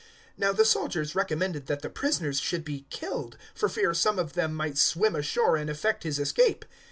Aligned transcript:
027:042 0.39 0.39
Now 0.39 0.51
the 0.53 0.65
soldiers 0.65 1.13
recommended 1.13 1.67
that 1.67 1.83
the 1.83 1.89
prisoners 1.91 2.39
should 2.39 2.65
be 2.65 2.87
killed, 2.89 3.37
for 3.53 3.69
fear 3.69 3.93
some 3.93 4.15
one 4.15 4.25
of 4.25 4.33
them 4.33 4.51
might 4.55 4.79
swim 4.79 5.15
ashore 5.15 5.55
and 5.57 5.69
effect 5.69 6.01
his 6.01 6.17
escape. 6.17 6.65